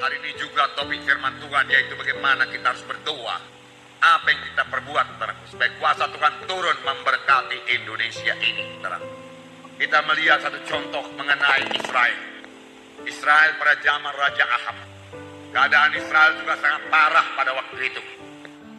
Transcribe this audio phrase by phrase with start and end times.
[0.00, 3.36] Hari ini juga topik firman Tuhan yaitu bagaimana kita harus berdoa.
[4.00, 9.12] Apa yang kita perbuat, saudaraku, supaya kuasa Tuhan turun memberkati Indonesia ini, saudaraku.
[9.76, 12.16] Kita melihat satu contoh mengenai Israel.
[13.04, 14.76] Israel pada zaman Raja Ahab.
[15.52, 18.00] Keadaan Israel juga sangat parah pada waktu itu.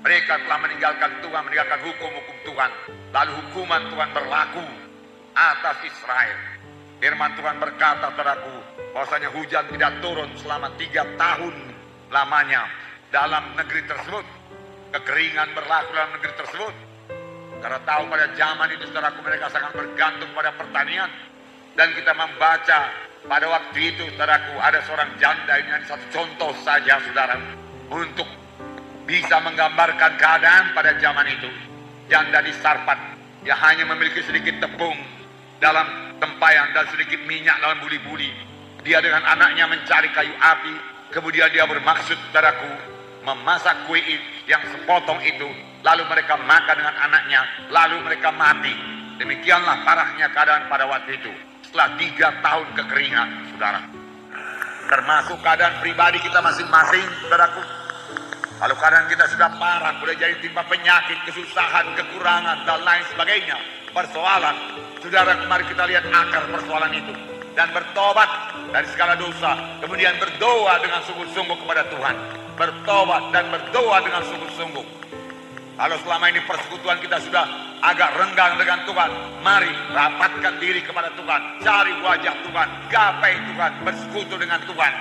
[0.02, 2.72] Mereka telah meninggalkan Tuhan, meninggalkan hukum-hukum Tuhan.
[3.14, 4.66] Lalu hukuman Tuhan berlaku
[5.38, 6.38] atas Israel.
[6.98, 11.56] Firman Tuhan berkata, saudaraku, bahwasanya hujan tidak turun selama tiga tahun
[12.12, 12.68] lamanya
[13.12, 14.26] dalam negeri tersebut.
[14.92, 16.74] Kekeringan berlaku dalam negeri tersebut.
[17.62, 21.08] Karena tahu pada zaman itu saudaraku mereka sangat bergantung pada pertanian.
[21.72, 22.92] Dan kita membaca
[23.24, 27.40] pada waktu itu saudaraku ada seorang janda ini hanya satu contoh saja saudara.
[27.92, 28.28] Untuk
[29.08, 31.48] bisa menggambarkan keadaan pada zaman itu.
[32.12, 33.00] Janda di Sarpat
[33.48, 35.00] yang hanya memiliki sedikit tepung
[35.64, 38.52] dalam tempayan dan sedikit minyak dalam buli-buli.
[38.82, 40.76] Dia dengan anaknya mencari kayu api.
[41.14, 42.70] Kemudian dia bermaksud saudaraku
[43.22, 44.02] memasak kue
[44.50, 45.50] yang sepotong itu.
[45.82, 47.42] Lalu mereka makan dengan anaknya.
[47.70, 48.74] Lalu mereka mati.
[49.22, 51.30] Demikianlah parahnya keadaan pada waktu itu.
[51.70, 53.82] Setelah tiga tahun kekeringan, saudara.
[54.90, 57.62] Termasuk keadaan pribadi kita masing-masing, saudaraku.
[58.62, 63.58] Kalau keadaan kita sudah parah, boleh jadi timpa penyakit, kesusahan, kekurangan, dan lain sebagainya.
[63.94, 64.56] Persoalan,
[65.02, 67.31] saudara kemarin kita lihat akar persoalan itu.
[67.52, 68.30] Dan bertobat
[68.72, 69.80] dari segala dosa.
[69.84, 72.16] Kemudian berdoa dengan sungguh-sungguh kepada Tuhan.
[72.56, 74.86] Bertobat dan berdoa dengan sungguh-sungguh.
[75.82, 77.42] Kalau selama ini persekutuan kita sudah
[77.82, 79.10] agak renggang dengan Tuhan,
[79.42, 84.92] mari rapatkan diri kepada Tuhan, cari wajah Tuhan, gapai Tuhan, bersekutu dengan Tuhan,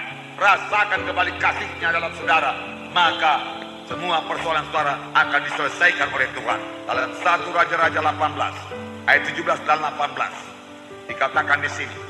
[0.41, 2.57] rasakan kembali kasihnya dalam saudara,
[2.97, 3.45] maka
[3.85, 6.61] semua persoalan saudara akan diselesaikan oleh Tuhan.
[6.89, 12.10] Dalam satu Raja-Raja 18 ayat 17 dan 18 dikatakan di sini.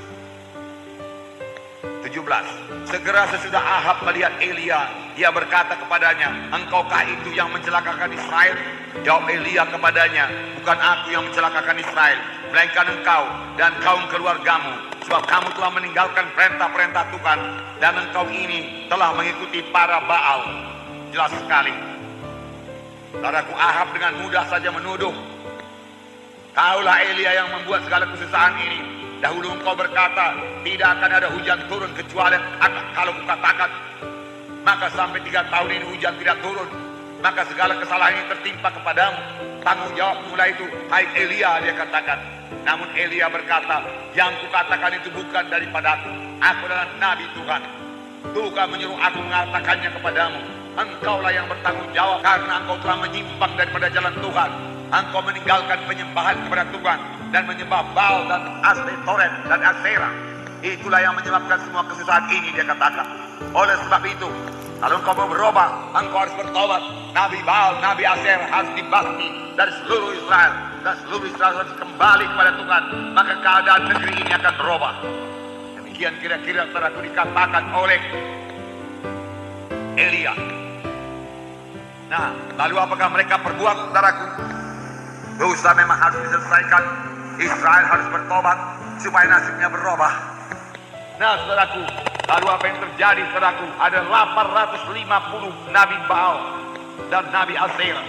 [2.10, 2.90] 17.
[2.90, 8.58] Segera sesudah Ahab melihat Elia, dia berkata kepadanya, Engkaukah itu yang mencelakakan Israel?
[9.06, 10.26] Jawab Elia kepadanya,
[10.60, 12.18] Bukan aku yang mencelakakan Israel,
[12.50, 13.24] melainkan engkau
[13.56, 14.74] dan kaum keluargamu.
[15.06, 17.38] Sebab kamu telah meninggalkan perintah-perintah Tuhan,
[17.80, 20.40] dan engkau ini telah mengikuti para Baal.
[21.14, 21.72] Jelas sekali.
[23.18, 25.14] Saudaraku Ahab dengan mudah saja menuduh.
[26.54, 28.80] Kaulah Elia yang membuat segala kesusahan ini.
[29.20, 30.32] Dahulu engkau berkata,
[30.64, 32.40] tidak akan ada hujan turun kecuali
[32.96, 33.68] kalau kukatakan.
[34.64, 36.64] Maka sampai tiga tahun ini hujan tidak turun.
[37.20, 39.20] Maka segala kesalahan ini tertimpa kepadamu.
[39.60, 42.16] Tanggung jawab mulai itu, hai Elia dia katakan.
[42.64, 43.84] Namun Elia berkata,
[44.16, 46.10] yang kukatakan itu bukan daripada aku.
[46.40, 47.62] Aku adalah Nabi Tuhan.
[48.32, 50.40] Tuhan menyuruh aku mengatakannya kepadamu.
[50.80, 54.50] Engkaulah yang bertanggung jawab karena engkau telah menyimpang daripada jalan Tuhan.
[54.88, 60.10] Engkau meninggalkan penyembahan kepada Tuhan dan menyembah Baal dan Astetoret dan Asera.
[60.60, 63.06] Itulah yang menyebabkan semua kesusahan ini dia katakan.
[63.56, 64.28] Oleh sebab itu,
[64.76, 66.82] kalau engkau mau berubah, engkau harus bertobat.
[67.16, 70.52] Nabi Baal, Nabi Asher harus dibasmi dari seluruh Israel.
[70.80, 72.82] Dan seluruh Israel harus kembali kepada Tuhan.
[73.12, 74.94] Maka keadaan negeri ini akan berubah.
[75.80, 78.00] Demikian kira-kira telah dikatakan oleh
[80.00, 80.32] Elia.
[82.08, 84.26] Nah, lalu apakah mereka perbuat, saudaraku?
[85.40, 87.09] Dosa memang harus diselesaikan.
[87.40, 88.58] Israel harus bertobat
[89.00, 90.12] supaya nasibnya berubah.
[91.16, 91.80] Nah, saudaraku,
[92.28, 93.66] lalu apa yang terjadi, saudaraku?
[93.80, 96.36] Ada 850 Nabi Baal
[97.08, 98.04] dan Nabi Asera.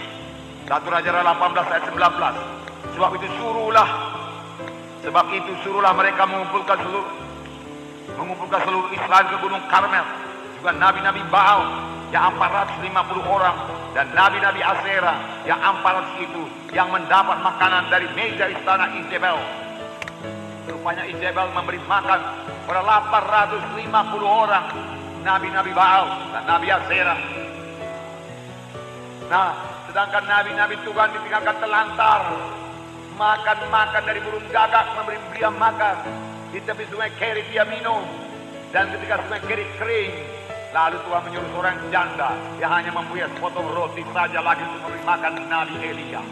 [0.68, 2.36] Satu Raja 18 ayat 19.
[2.92, 3.88] Sebab itu suruhlah,
[5.00, 7.08] sebab itu suruhlah mereka mengumpulkan seluruh
[8.20, 10.04] mengumpulkan seluruh Israel ke Gunung Karmel.
[10.60, 11.60] Juga Nabi-Nabi Baal
[12.12, 13.56] yang 450 orang
[13.92, 16.42] dan nabi-nabi Asera yang 400 itu
[16.72, 19.36] yang mendapat makanan dari meja istana Isabel.
[20.68, 22.20] Rupanya Isabel memberi makan
[22.64, 22.80] pada
[23.12, 23.84] 850
[24.24, 24.66] orang
[25.20, 27.16] nabi-nabi Baal dan nabi Asera.
[29.28, 29.50] Nah,
[29.88, 32.20] sedangkan nabi-nabi Tuhan ditinggalkan telantar,
[33.16, 35.96] makan-makan dari burung gagak memberi dia makan
[36.52, 38.04] di tepi sungai Kerit dia minum
[38.72, 40.31] dan ketika sungai Kerit kering
[40.72, 45.32] Lalu Tuhan menyuruh seorang janda yang hanya mempunyai sepotong roti saja lagi untuk memberi makan
[45.44, 46.22] Nabi Elia.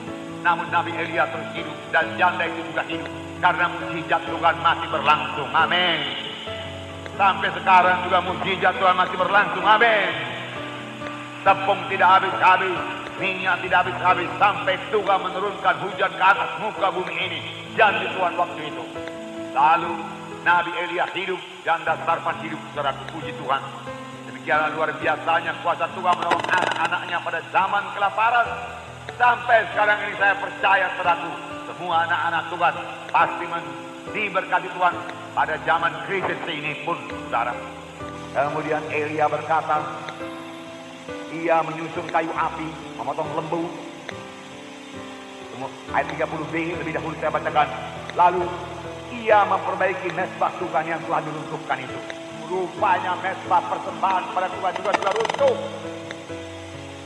[0.41, 3.13] Namun Nabi Elia terus hidup dan janda itu juga hidup
[3.45, 5.51] karena mujizat Tuhan masih berlangsung.
[5.53, 6.01] Amin.
[7.21, 9.61] Sampai sekarang juga mujizat Tuhan masih berlangsung.
[9.69, 10.09] Amin.
[11.45, 12.81] Tepung tidak habis-habis,
[13.21, 17.41] minyak tidak habis-habis sampai Tuhan menurunkan hujan ke atas muka bumi ini.
[17.77, 18.85] Janji Tuhan waktu itu.
[19.53, 19.93] Lalu
[20.49, 24.00] Nabi Elia hidup, janda Sarfan hidup, saudara puji Tuhan.
[24.41, 28.49] Demikianlah luar biasanya kuasa Tuhan menolong anak-anaknya pada zaman kelaparan.
[29.21, 31.29] Sampai sekarang ini saya percaya saudaraku,
[31.69, 32.75] semua anak-anak Tuhan
[33.13, 33.45] pasti
[34.17, 34.95] diberkati Tuhan
[35.37, 36.97] pada zaman krisis ini pun
[37.29, 37.53] saudara.
[38.33, 39.85] Kemudian Elia berkata,
[41.37, 43.69] ia menyusun kayu api, memotong lembu.
[45.93, 47.69] Ayat 30b lebih dahulu saya bacakan.
[48.17, 48.49] Lalu
[49.21, 52.20] ia memperbaiki mesbah Tuhan yang telah diruntuhkan itu.
[52.51, 55.57] Rupanya mesbah persembahan pada Tuhan juga sudah runtuh.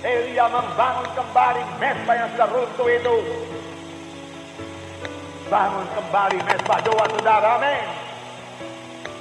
[0.01, 3.17] Elia membangun kembali mesbah yang sudah runtuh itu.
[5.53, 7.85] Bangun kembali mesbah doa saudara, amin.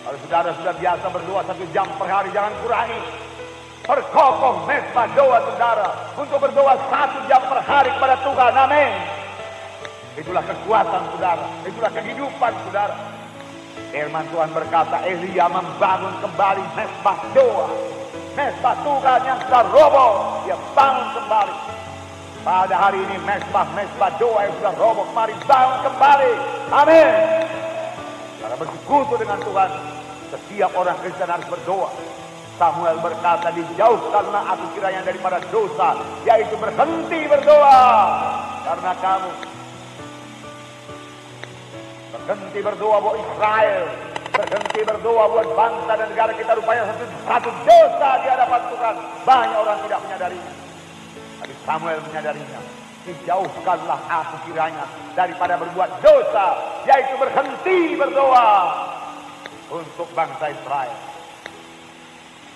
[0.07, 2.99] Kalau saudara sudah biasa berdoa satu jam per hari, jangan kurangi.
[3.83, 8.91] Perkokoh mesbah doa saudara untuk berdoa satu jam per hari kepada Tuhan, amin.
[10.15, 13.12] Itulah kekuatan saudara, itulah kehidupan saudara.
[13.93, 17.69] Firman Tuhan berkata, Elia membangun kembali mesbah doa.
[18.33, 21.55] Mesbah Tuhan yang sudah roboh, dia bangun kembali.
[22.41, 26.33] Pada hari ini mesbah-mesbah doa yang sudah roboh, mari bangun kembali.
[26.73, 27.09] Amin.
[28.41, 29.69] Karena bersekutu dengan Tuhan,
[30.33, 31.93] setiap orang Kristen harus berdoa.
[32.57, 37.81] Samuel berkata, dijauhkanlah aku kiranya daripada dosa, yaitu berhenti berdoa.
[38.65, 39.52] Karena kamu
[42.23, 43.83] berhenti berdoa buat Israel,
[44.31, 48.95] berhenti berdoa buat bangsa dan negara kita rupanya satu, satu dosa di hadapan Tuhan.
[49.27, 50.53] Banyak orang tidak menyadarinya.
[51.43, 52.59] Tapi Samuel menyadarinya.
[53.03, 56.47] Dijauhkanlah aku kiranya daripada berbuat dosa,
[56.87, 58.51] yaitu berhenti berdoa
[59.67, 60.95] untuk bangsa Israel.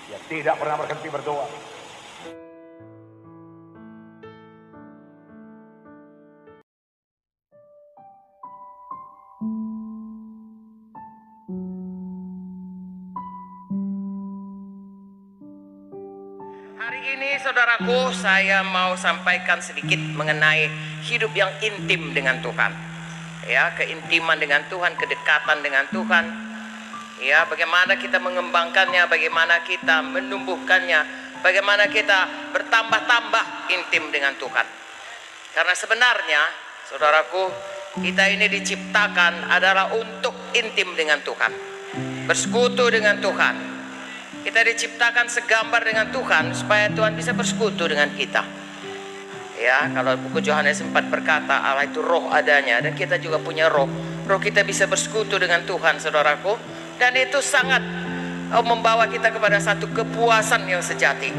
[0.08, 1.44] Dia tidak pernah berhenti berdoa.
[17.18, 20.70] Ini saudaraku saya mau sampaikan sedikit mengenai
[21.02, 22.70] hidup yang intim dengan Tuhan.
[23.50, 26.26] Ya, keintiman dengan Tuhan, kedekatan dengan Tuhan.
[27.18, 31.00] Ya, bagaimana kita mengembangkannya, bagaimana kita menumbuhkannya,
[31.42, 34.68] bagaimana kita bertambah-tambah intim dengan Tuhan.
[35.58, 36.42] Karena sebenarnya,
[36.86, 37.50] saudaraku,
[37.98, 41.50] kita ini diciptakan adalah untuk intim dengan Tuhan.
[42.30, 43.77] Bersekutu dengan Tuhan,
[44.44, 48.44] kita diciptakan segambar dengan Tuhan supaya Tuhan bisa bersekutu dengan kita.
[49.58, 53.90] Ya, kalau buku Yohanes 4 berkata Allah itu roh adanya dan kita juga punya roh.
[54.30, 56.54] Roh kita bisa bersekutu dengan Tuhan, saudaraku.
[57.02, 57.82] Dan itu sangat
[58.54, 61.34] oh, membawa kita kepada satu kepuasan yang sejati.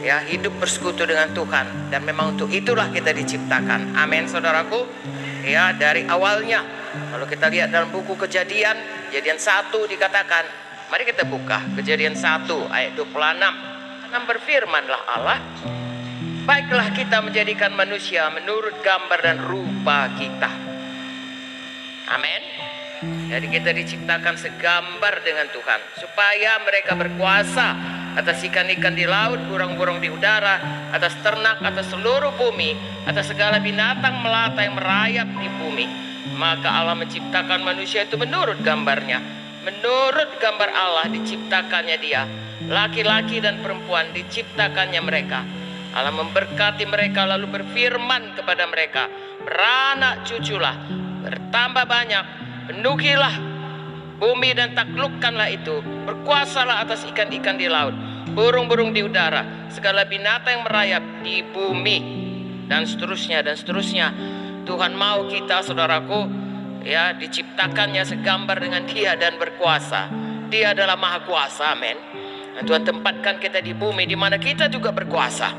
[0.00, 3.92] Ya, hidup bersekutu dengan Tuhan dan memang untuk itulah kita diciptakan.
[3.92, 4.88] Amin, saudaraku.
[5.44, 6.64] Ya, dari awalnya
[7.12, 8.80] kalau kita lihat dalam buku Kejadian,
[9.12, 15.38] Kejadian 1 dikatakan Mari kita buka kejadian 1 ayat 26 Dan berfirmanlah Allah
[16.42, 20.50] Baiklah kita menjadikan manusia menurut gambar dan rupa kita
[22.10, 22.42] Amin
[23.30, 30.10] Jadi kita diciptakan segambar dengan Tuhan Supaya mereka berkuasa atas ikan-ikan di laut, burung-burung di
[30.10, 32.74] udara, atas ternak, atas seluruh bumi,
[33.06, 35.86] atas segala binatang melata yang merayap di bumi.
[36.34, 39.22] Maka Allah menciptakan manusia itu menurut gambarnya.
[39.60, 42.24] Menurut gambar Allah diciptakannya dia.
[42.64, 45.44] Laki-laki dan perempuan diciptakannya mereka.
[45.92, 49.10] Allah memberkati mereka lalu berfirman kepada mereka.
[49.42, 50.76] Beranak cuculah,
[51.24, 52.24] bertambah banyak,
[52.70, 53.34] penuhilah
[54.20, 55.80] bumi dan taklukkanlah itu.
[56.08, 57.96] Berkuasalah atas ikan-ikan di laut,
[58.36, 61.98] burung-burung di udara, segala binatang yang merayap di bumi.
[62.70, 64.14] Dan seterusnya, dan seterusnya.
[64.62, 66.49] Tuhan mau kita saudaraku
[66.84, 70.08] ya diciptakannya segambar dengan dia dan berkuasa.
[70.50, 71.96] Dia adalah maha kuasa, amin.
[72.58, 75.54] Dan Tuhan tempatkan kita di bumi di mana kita juga berkuasa.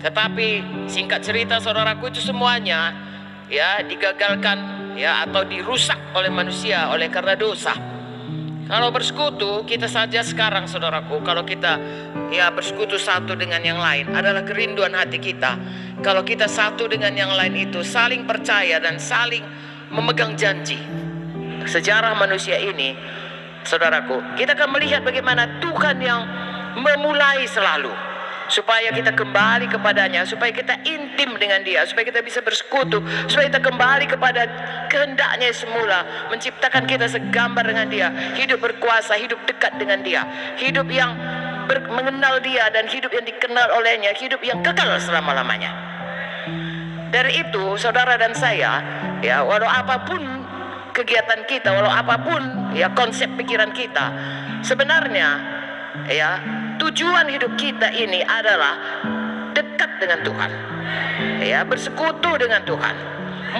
[0.00, 0.48] Tetapi
[0.88, 2.92] singkat cerita saudaraku itu semuanya
[3.48, 7.72] ya digagalkan ya atau dirusak oleh manusia oleh karena dosa.
[8.70, 11.74] Kalau bersekutu kita saja sekarang saudaraku kalau kita
[12.30, 15.58] ya bersekutu satu dengan yang lain adalah kerinduan hati kita.
[16.00, 19.42] Kalau kita satu dengan yang lain itu saling percaya dan saling
[19.90, 20.78] memegang janji.
[21.66, 22.96] Sejarah manusia ini
[23.66, 26.24] saudaraku, kita akan melihat bagaimana Tuhan yang
[26.80, 27.92] memulai selalu
[28.50, 32.98] supaya kita kembali kepadanya, supaya kita intim dengan dia, supaya kita bisa bersekutu,
[33.30, 34.42] supaya kita kembali kepada
[34.90, 40.26] kehendaknya semula, menciptakan kita segambar dengan dia, hidup berkuasa, hidup dekat dengan dia,
[40.58, 41.14] hidup yang
[41.94, 45.70] mengenal dia dan hidup yang dikenal olehnya, hidup yang kekal selama-lamanya.
[47.10, 48.82] Dari itu, saudara dan saya,
[49.20, 50.20] ya, walau apa pun
[50.92, 52.42] kegiatan kita, walau apa pun
[52.76, 54.12] ya konsep pikiran kita,
[54.64, 55.28] sebenarnya
[56.10, 56.40] ya
[56.80, 59.04] tujuan hidup kita ini adalah
[59.52, 60.50] dekat dengan Tuhan.
[61.40, 62.96] Ya, bersekutu dengan Tuhan.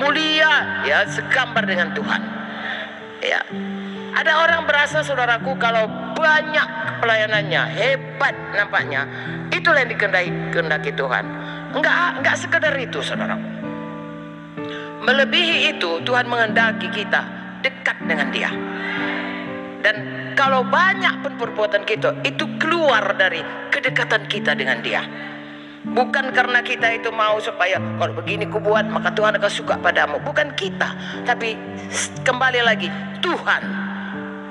[0.00, 2.22] Mulia ya segambar dengan Tuhan.
[3.20, 3.40] Ya.
[4.10, 5.86] Ada orang berasa saudaraku kalau
[6.18, 9.06] banyak pelayanannya, hebat nampaknya.
[9.54, 11.24] Itulah yang kehendaki Tuhan.
[11.70, 13.38] Enggak enggak sekedar itu, saudara.
[15.00, 17.24] Melebihi itu, Tuhan menghendaki kita
[17.64, 18.50] dekat dengan Dia.
[19.80, 19.96] Dan
[20.36, 23.40] kalau banyak pun perbuatan kita itu keluar dari
[23.72, 25.00] kedekatan kita dengan Dia.
[25.80, 30.20] Bukan karena kita itu mau supaya kalau begini ku buat maka Tuhan akan suka padamu.
[30.20, 30.92] Bukan kita,
[31.24, 31.56] tapi
[32.20, 32.92] kembali lagi
[33.24, 33.62] Tuhan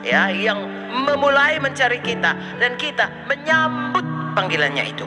[0.01, 4.01] ya yang memulai mencari kita dan kita menyambut
[4.33, 5.05] panggilannya itu.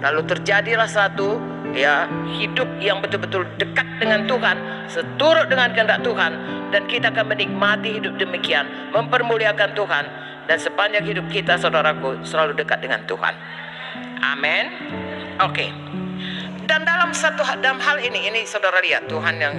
[0.00, 1.36] Lalu terjadilah satu
[1.72, 4.56] ya hidup yang betul-betul dekat dengan Tuhan,
[4.88, 6.32] seturut dengan kehendak Tuhan
[6.70, 10.04] dan kita akan menikmati hidup demikian, mempermuliakan Tuhan
[10.46, 13.34] dan sepanjang hidup kita saudaraku selalu dekat dengan Tuhan.
[14.22, 14.64] Amin.
[15.42, 15.70] Oke.
[16.68, 19.54] Dan dalam satu dalam hal ini ini saudara lihat Tuhan yang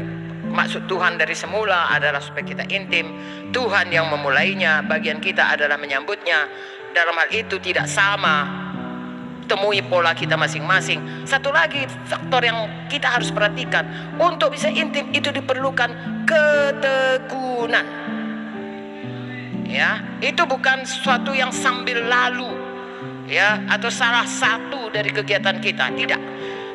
[0.54, 3.12] maksud Tuhan dari semula adalah supaya kita intim.
[3.54, 6.48] Tuhan yang memulainya, bagian kita adalah menyambutnya.
[6.94, 8.46] Dalam hal itu tidak sama
[9.46, 11.28] temui pola kita masing-masing.
[11.28, 15.90] Satu lagi faktor yang kita harus perhatikan untuk bisa intim itu diperlukan
[16.28, 17.86] ketekunan.
[19.68, 22.46] Ya, itu bukan sesuatu yang sambil lalu
[23.26, 26.22] ya atau salah satu dari kegiatan kita, tidak.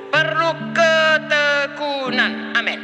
[0.08, 2.56] Perlu ketekunan.
[2.56, 2.80] Amin.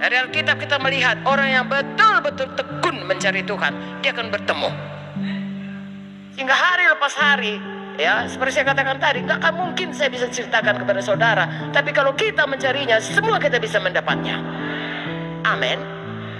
[0.00, 4.70] Dari Alkitab kita melihat orang yang betul-betul tekun mencari Tuhan, dia akan bertemu.
[6.32, 11.04] Sehingga hari lepas hari Ya, seperti saya katakan tadi, nggak mungkin saya bisa ceritakan kepada
[11.04, 11.68] saudara.
[11.68, 14.40] Tapi kalau kita mencarinya, semua kita bisa mendapatnya.
[15.44, 15.76] Amin.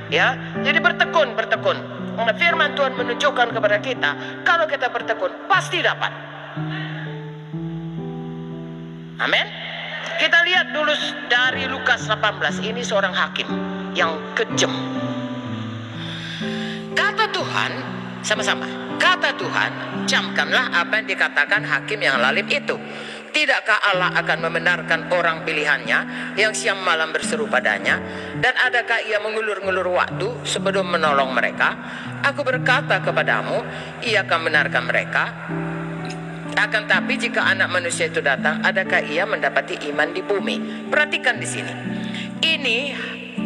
[0.09, 1.77] Ya, jadi bertekun, bertekun.
[2.17, 6.09] Karena firman Tuhan menunjukkan kepada kita, kalau kita bertekun, pasti dapat.
[9.21, 9.47] Amin.
[10.17, 10.97] Kita lihat dulu
[11.29, 13.49] dari Lukas 18, ini seorang hakim
[13.93, 14.73] yang kejam.
[16.97, 18.69] Kata Tuhan, sama-sama.
[19.01, 22.77] Kata Tuhan, camkanlah apa yang dikatakan hakim yang lalim itu.
[23.31, 25.99] Tidakkah Allah akan membenarkan orang pilihannya
[26.35, 28.03] yang siang malam berseru padanya?
[28.43, 31.79] Dan adakah ia mengulur-ngulur waktu sebelum menolong mereka?
[32.27, 33.63] Aku berkata kepadamu,
[34.03, 35.25] ia akan benarkan mereka.
[36.59, 40.91] Akan tapi jika anak manusia itu datang, adakah ia mendapati iman di bumi?
[40.91, 41.73] Perhatikan di sini.
[42.43, 42.79] Ini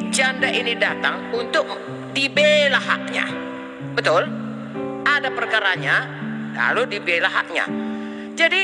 [0.09, 1.69] janda ini datang untuk
[2.17, 3.29] dibela haknya.
[3.93, 4.44] Betul?
[5.05, 6.09] Ada perkaranya,
[6.57, 7.69] lalu dibela haknya.
[8.35, 8.63] Jadi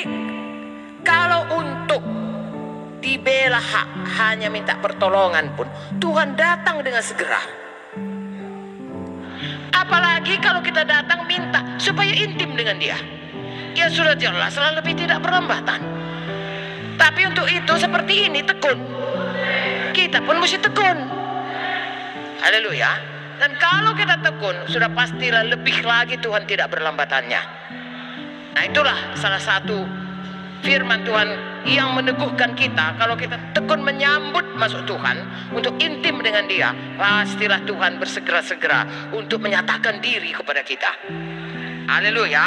[1.05, 2.03] kalau untuk
[3.01, 3.89] dibela hak
[4.21, 5.69] hanya minta pertolongan pun
[6.01, 7.41] Tuhan datang dengan segera.
[9.73, 12.99] Apalagi kalau kita datang minta supaya intim dengan dia.
[13.73, 15.81] Ya sudah jelas lah lebih tidak berlambatan.
[17.01, 18.77] Tapi untuk itu seperti ini tekun.
[19.97, 20.99] Kita pun mesti tekun.
[22.45, 23.10] Haleluya.
[23.41, 27.43] Dan kalau kita tekun, sudah pastilah lebih lagi Tuhan tidak berlambatannya.
[28.53, 29.81] Nah itulah salah satu
[30.61, 31.29] firman Tuhan
[31.65, 33.01] yang meneguhkan kita.
[33.01, 35.25] Kalau kita tekun menyambut masuk Tuhan
[35.57, 40.93] untuk intim dengan dia pastilah Tuhan bersegera-segera untuk menyatakan diri kepada kita.
[41.89, 42.45] Haleluya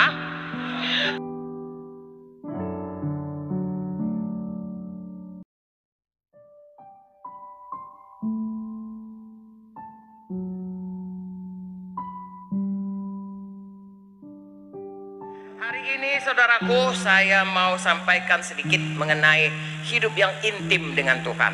[16.23, 19.51] saudaraku saya mau sampaikan sedikit mengenai
[19.83, 21.51] hidup yang intim dengan Tuhan.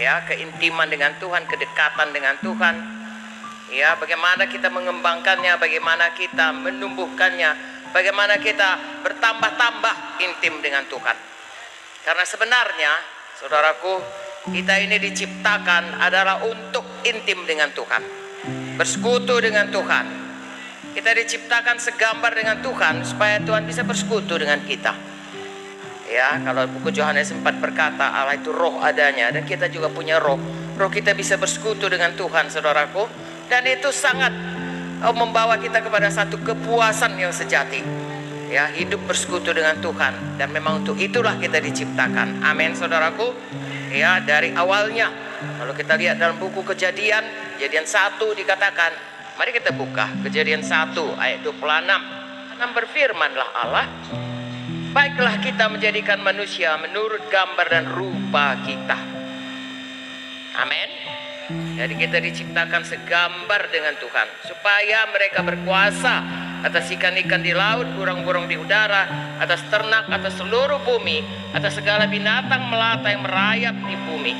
[0.00, 2.74] Ya, keintiman dengan Tuhan, kedekatan dengan Tuhan.
[3.68, 7.50] Ya, bagaimana kita mengembangkannya, bagaimana kita menumbuhkannya,
[7.92, 9.94] bagaimana kita bertambah-tambah
[10.24, 11.16] intim dengan Tuhan.
[12.02, 12.92] Karena sebenarnya,
[13.36, 14.00] saudaraku,
[14.56, 18.02] kita ini diciptakan adalah untuk intim dengan Tuhan.
[18.80, 20.21] Bersekutu dengan Tuhan,
[20.92, 24.92] kita diciptakan segambar dengan Tuhan supaya Tuhan bisa bersekutu dengan kita.
[26.12, 30.36] Ya, kalau buku Yohanes 4 berkata Allah itu roh adanya dan kita juga punya roh.
[30.76, 33.08] Roh kita bisa bersekutu dengan Tuhan, saudaraku.
[33.48, 34.28] Dan itu sangat
[35.00, 37.80] oh, membawa kita kepada satu kepuasan yang sejati.
[38.52, 42.44] Ya, hidup bersekutu dengan Tuhan dan memang untuk itulah kita diciptakan.
[42.44, 43.32] Amin, saudaraku.
[43.88, 45.08] Ya, dari awalnya
[45.56, 47.24] kalau kita lihat dalam buku Kejadian,
[47.56, 52.60] Kejadian 1 dikatakan Mari kita buka kejadian 1 ayat 26.
[52.60, 53.86] Dan berfirmanlah Allah.
[54.92, 58.98] Baiklah kita menjadikan manusia menurut gambar dan rupa kita.
[60.60, 60.88] Amin.
[61.80, 64.28] Jadi kita diciptakan segambar dengan Tuhan.
[64.44, 66.14] Supaya mereka berkuasa
[66.60, 71.24] atas ikan-ikan di laut, burung-burung di udara, atas ternak, atas seluruh bumi,
[71.56, 74.34] atas segala binatang melata yang merayap di bumi.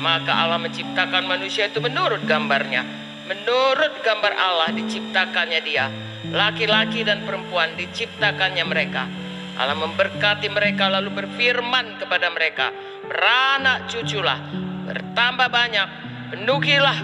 [0.00, 5.92] Maka Allah menciptakan manusia itu menurut gambarnya menurut gambar Allah diciptakannya dia.
[6.32, 9.04] Laki-laki dan perempuan diciptakannya mereka.
[9.60, 12.70] Allah memberkati mereka lalu berfirman kepada mereka,
[13.04, 14.38] beranak cuculah,
[14.86, 15.88] bertambah banyak,
[16.30, 16.98] penuhilah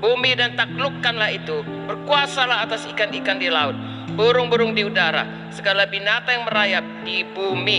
[0.00, 3.76] bumi dan taklukkanlah itu, berkuasalah atas ikan-ikan di laut,
[4.16, 7.78] burung-burung di udara, segala binatang yang merayap di bumi,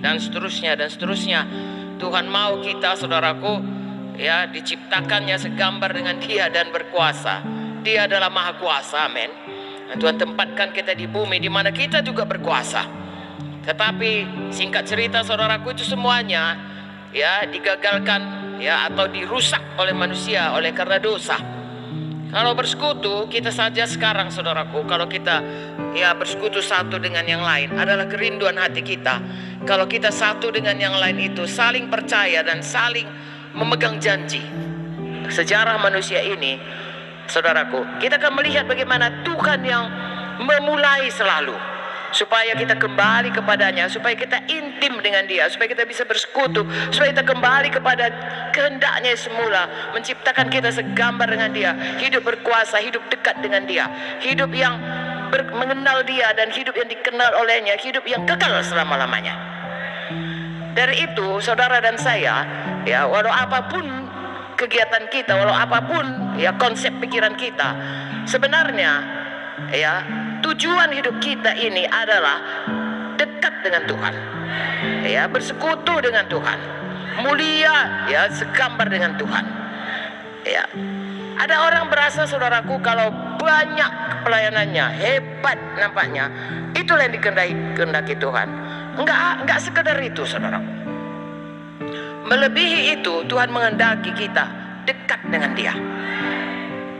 [0.00, 1.40] dan seterusnya dan seterusnya.
[2.00, 3.77] Tuhan mau kita saudaraku
[4.18, 7.40] ya diciptakannya segambar dengan dia dan berkuasa.
[7.86, 9.30] Dia adalah maha kuasa, amin.
[9.88, 12.84] Dan Tuhan tempatkan kita di bumi di mana kita juga berkuasa.
[13.64, 14.10] Tetapi
[14.50, 16.58] singkat cerita saudaraku itu semuanya
[17.14, 18.20] ya digagalkan
[18.60, 21.38] ya atau dirusak oleh manusia oleh karena dosa.
[22.28, 25.40] Kalau bersekutu kita saja sekarang saudaraku kalau kita
[25.96, 29.16] ya bersekutu satu dengan yang lain adalah kerinduan hati kita.
[29.64, 33.08] Kalau kita satu dengan yang lain itu saling percaya dan saling
[33.58, 34.40] memegang janji.
[35.28, 36.56] Sejarah manusia ini
[37.28, 39.84] saudaraku, kita akan melihat bagaimana Tuhan yang
[40.40, 41.52] memulai selalu
[42.08, 47.24] supaya kita kembali kepadanya, supaya kita intim dengan dia, supaya kita bisa bersekutu, supaya kita
[47.26, 48.08] kembali kepada
[48.56, 53.84] kehendaknya semula, menciptakan kita segambar dengan dia, hidup berkuasa, hidup dekat dengan dia,
[54.24, 54.80] hidup yang
[55.52, 59.36] mengenal dia dan hidup yang dikenal olehnya, hidup yang kekal selama-lamanya.
[60.72, 62.46] Dari itu, saudara dan saya,
[62.88, 63.84] ya, walau apa pun
[64.56, 67.76] kegiatan kita, walau apa pun ya konsep pikiran kita,
[68.24, 69.04] sebenarnya
[69.76, 70.00] ya
[70.40, 72.40] tujuan hidup kita ini adalah
[73.20, 74.14] dekat dengan Tuhan.
[75.04, 76.58] Ya, bersekutu dengan Tuhan.
[77.18, 79.44] Mulia ya segambar dengan Tuhan.
[80.46, 80.64] Ya.
[81.38, 83.90] Ada orang berasa saudaraku kalau banyak
[84.26, 86.26] pelayanannya, hebat nampaknya,
[86.74, 87.14] itulah yang
[87.74, 88.48] kehendaki Tuhan.
[88.98, 90.77] Enggak enggak sekedar itu saudaraku.
[92.28, 94.44] Melebihi itu Tuhan menghendaki kita
[94.84, 95.72] dekat dengan Dia.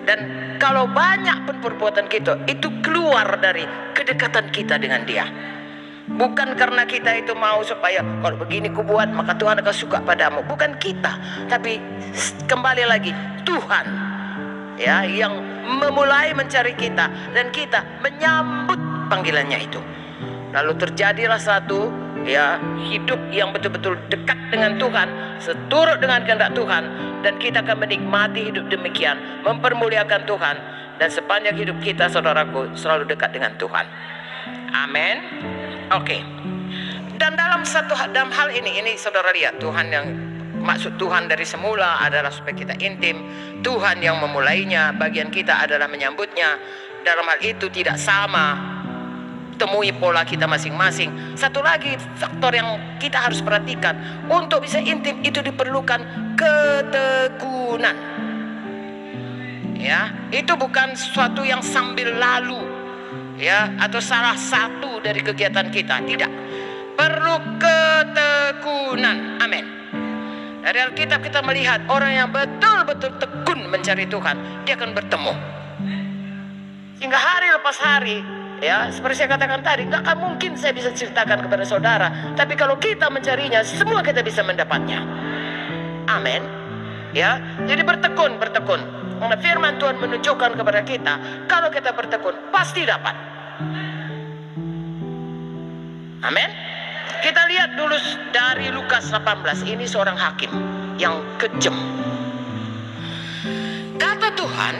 [0.09, 0.19] Dan
[0.57, 5.29] kalau banyak pun perbuatan kita itu keluar dari kedekatan kita dengan dia.
[6.09, 10.41] Bukan karena kita itu mau supaya kalau begini ku buat maka Tuhan akan suka padamu.
[10.49, 11.21] Bukan kita,
[11.53, 11.77] tapi
[12.49, 13.13] kembali lagi
[13.45, 13.87] Tuhan
[14.81, 15.37] ya yang
[15.69, 18.81] memulai mencari kita dan kita menyambut
[19.13, 19.81] panggilannya itu.
[20.57, 21.93] Lalu terjadilah satu
[22.29, 25.09] ya hidup yang betul-betul dekat dengan Tuhan,
[25.41, 26.85] seturut dengan kehendak Tuhan
[27.25, 29.17] dan kita akan menikmati hidup demikian,
[29.49, 30.57] mempermuliakan Tuhan
[31.01, 33.89] dan sepanjang hidup kita saudaraku selalu dekat dengan Tuhan.
[34.77, 35.17] Amin.
[35.97, 36.21] Oke.
[37.19, 40.07] Dan dalam satu dalam hal ini ini saudara lihat Tuhan yang
[40.61, 43.25] maksud Tuhan dari semula adalah supaya kita intim.
[43.65, 46.61] Tuhan yang memulainya, bagian kita adalah menyambutnya.
[47.03, 48.78] Dalam hal itu tidak sama
[49.59, 51.35] temui pola kita masing-masing.
[51.35, 53.99] Satu lagi faktor yang kita harus perhatikan
[54.31, 56.01] untuk bisa intim itu diperlukan
[56.39, 57.97] ketekunan.
[59.79, 62.59] Ya, itu bukan sesuatu yang sambil lalu
[63.39, 66.31] ya atau salah satu dari kegiatan kita, tidak.
[66.99, 69.39] Perlu ketekunan.
[69.39, 69.79] Amin.
[70.59, 75.35] Dari Alkitab kita melihat orang yang betul-betul tekun mencari Tuhan, dia akan bertemu.
[76.99, 78.19] Hingga hari lepas hari,
[78.59, 82.09] ya seperti saya katakan tadi, nggak akan mungkin saya bisa ceritakan kepada saudara.
[82.35, 85.03] Tapi kalau kita mencarinya, semua kita bisa mendapatnya.
[86.09, 86.43] Amin.
[87.17, 88.81] Ya, jadi bertekun, bertekun.
[89.19, 91.15] Karena firman Tuhan menunjukkan kepada kita,
[91.51, 93.17] kalau kita bertekun, pasti dapat.
[96.23, 96.51] Amin.
[97.19, 97.99] Kita lihat dulu
[98.31, 100.51] dari Lukas 18, ini seorang hakim
[101.03, 101.75] yang kejam.
[103.99, 104.75] Kata Tuhan,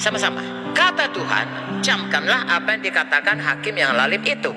[0.00, 0.40] sama-sama,
[0.72, 1.46] kata Tuhan,
[1.84, 4.48] camkanlah apa yang dikatakan hakim yang lalim itu.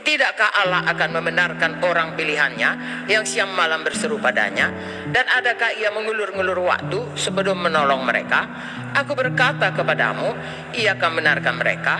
[0.00, 4.72] Tidakkah Allah akan membenarkan orang pilihannya yang siang malam berseru padanya?
[5.10, 8.48] Dan adakah ia mengulur-ngulur waktu sebelum menolong mereka?
[8.96, 10.32] Aku berkata kepadamu,
[10.78, 11.94] ia akan benarkan mereka.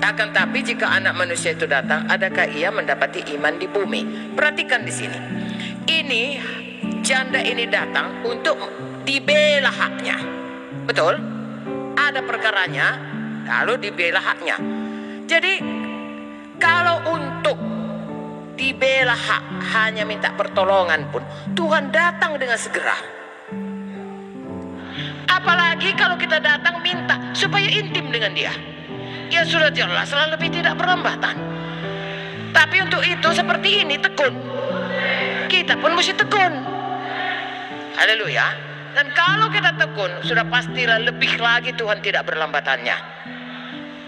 [0.00, 4.32] Akan tapi jika anak manusia itu datang, adakah ia mendapati iman di bumi?
[4.32, 5.18] Perhatikan di sini.
[5.84, 6.22] Ini
[7.04, 8.56] janda ini datang untuk
[9.04, 10.16] dibela haknya.
[10.88, 11.39] Betul?
[12.00, 12.96] Ada perkaranya,
[13.44, 14.56] lalu dibela haknya.
[15.28, 15.60] Jadi
[16.56, 17.60] kalau untuk
[18.56, 19.44] dibela hak
[19.76, 21.20] hanya minta pertolongan pun
[21.52, 22.96] Tuhan datang dengan segera.
[25.28, 28.52] Apalagi kalau kita datang minta supaya intim dengan dia.
[29.30, 31.36] Ya sudah jelas lah lebih tidak perlambatan.
[32.50, 34.34] Tapi untuk itu seperti ini tekun.
[35.46, 36.52] Kita pun mesti tekun.
[37.94, 38.69] Haleluya.
[38.90, 42.96] Dan kalau kita tekun, sudah pastilah lebih lagi Tuhan tidak berlambatannya.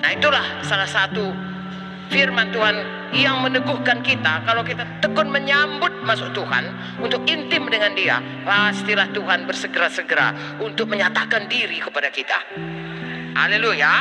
[0.03, 1.31] Nah itulah salah satu
[2.11, 2.77] firman Tuhan
[3.15, 4.43] yang meneguhkan kita.
[4.43, 11.47] Kalau kita tekun menyambut masuk Tuhan untuk intim dengan dia pastilah Tuhan bersegera-segera untuk menyatakan
[11.47, 12.39] diri kepada kita.
[13.33, 13.93] Haleluya